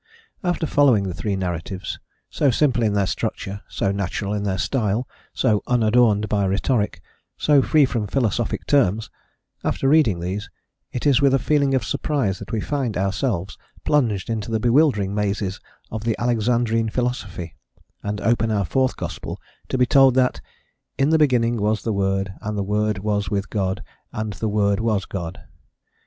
[0.43, 1.99] After following the three narratives,
[2.31, 7.03] so simple in their structure, so natural in their style, so unadorned by rhetoric,
[7.37, 9.11] so free from philosophic terms,
[9.63, 10.49] after reading these,
[10.91, 15.13] it is with a feeling of surprise that we find ourselves, plunged into the bewildering
[15.13, 15.59] mazes
[15.91, 17.53] of the Alexandrine philosophy,
[18.01, 19.39] and open our fourth gospel
[19.69, 20.41] to be told that,
[20.97, 24.79] "In the beginning was the word, and the word was with God, and the word
[24.79, 25.41] was God."